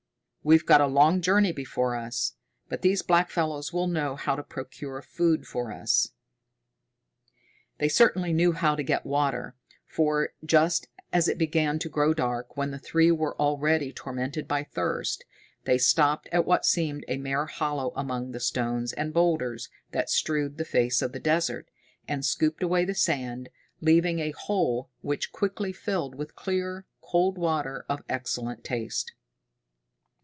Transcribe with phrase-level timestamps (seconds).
[0.43, 2.33] We've got a long journey before us,
[2.67, 6.13] but these blackfellows will know how to procure food for us."
[7.77, 12.57] They certainly knew how to get water, for, just as it began to grow dark,
[12.57, 15.23] when the three were already tormented by thirst,
[15.65, 20.57] they stopped at what seemed a mere hollow among the stones and boulders that strewed
[20.57, 21.69] the face of the desert,
[22.07, 23.49] and scooped away the sand,
[23.79, 29.11] leaving a hole which quickly filled with clear, cold water of excellent taste.